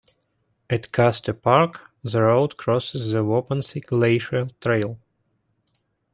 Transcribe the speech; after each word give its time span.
At 0.67 0.91
Custer 0.91 1.31
Park, 1.35 1.91
the 2.03 2.23
route 2.23 2.57
crosses 2.57 3.11
the 3.11 3.19
Wauponsee 3.19 3.85
Glacial 3.85 4.47
Trail. 4.59 4.97